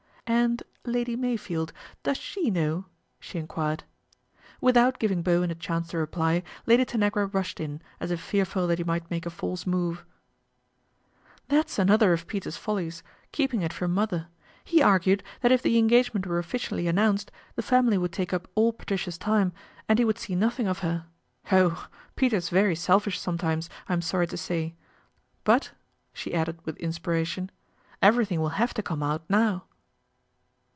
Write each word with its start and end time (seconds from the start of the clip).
"And 0.41 0.63
Lady 0.85 1.17
Meyfield, 1.17 1.71
does 2.03 2.15
she 2.15 2.49
know?" 2.49 2.85
she 3.19 3.37
Inquired. 3.37 3.83
I 3.83 4.37
Without 4.61 4.97
giving 4.97 5.21
Bowen 5.21 5.51
a 5.51 5.55
chance 5.55 5.89
to 5.89 5.97
reply 5.97 6.41
Lady 6.65 6.85
Linagra 6.85 7.31
rushed 7.33 7.59
in 7.59 7.81
as 7.99 8.11
if 8.11 8.21
fearful 8.21 8.65
that 8.67 8.77
he 8.77 8.85
might 8.85 9.11
lake 9.11 9.25
a 9.25 9.29
false 9.29 9.67
move. 9.67 10.05
That 11.49 11.69
is 11.69 11.77
another 11.77 12.13
of 12.13 12.27
Peter's 12.27 12.55
follies, 12.55 13.03
keeping 13.33 13.61
it 13.61 13.81
>m 13.81 13.91
mother. 13.91 14.29
He 14.63 14.81
argued 14.81 15.21
that 15.41 15.51
if 15.51 15.61
the 15.61 15.77
engagement 15.77 16.25
e 16.25 16.29
officially 16.37 16.87
announced, 16.87 17.29
the 17.55 17.61
family 17.61 17.97
would 17.97 18.13
take 18.13 18.31
:> 18.13 18.31
all 18.55 18.71
Patricia's 18.71 19.17
time, 19.17 19.51
and 19.89 19.99
he 19.99 20.05
would 20.05 20.17
see 20.17 20.33
nothing 20.33 20.65
of 20.65 20.81
Oh! 21.51 21.87
Peter's 22.15 22.47
very 22.47 22.75
selfish 22.77 23.19
sometimes, 23.19 23.69
I 23.89 23.93
am 23.93 23.99
to 23.99 24.37
say; 24.37 24.75
but," 25.43 25.71
she 26.13 26.33
added 26.33 26.57
with 26.65 26.77
inspiration, 26.77 27.51
:very 28.01 28.23
thing 28.25 28.39
will 28.39 28.57
have 28.59 28.73
to 28.75 28.81
come 28.81 29.03
out 29.03 29.29
now." 29.29 29.65